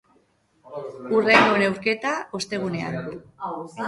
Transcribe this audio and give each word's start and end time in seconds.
Hurrengo 1.17 1.59
neurketa, 1.63 2.13
ostegunean. 2.39 2.97